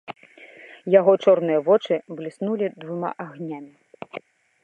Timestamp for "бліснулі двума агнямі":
2.19-3.73